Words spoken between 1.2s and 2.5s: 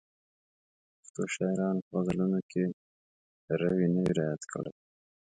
شاعرانو په غزلونو